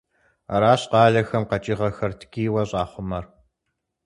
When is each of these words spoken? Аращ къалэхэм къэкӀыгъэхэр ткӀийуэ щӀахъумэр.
Аращ 0.53 0.81
къалэхэм 0.91 1.43
къэкӀыгъэхэр 1.49 2.11
ткӀийуэ 2.19 2.63
щӀахъумэр. 2.69 3.25